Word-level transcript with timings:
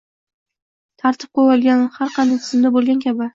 Tartib 1.03 1.39
qo’yolgan 1.41 1.85
har 1.99 2.11
qanday 2.17 2.41
tizimda 2.47 2.73
bo’lgani 2.79 3.07
kabi 3.07 3.29